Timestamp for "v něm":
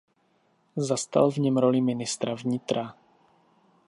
1.31-1.57